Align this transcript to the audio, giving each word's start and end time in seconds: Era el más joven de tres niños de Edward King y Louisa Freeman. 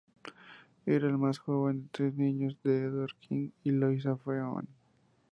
Era 0.87 1.05
el 1.09 1.19
más 1.19 1.37
joven 1.37 1.83
de 1.83 1.89
tres 1.91 2.15
niños 2.15 2.57
de 2.63 2.85
Edward 2.85 3.13
King 3.19 3.51
y 3.63 3.69
Louisa 3.69 4.17
Freeman. 4.17 4.67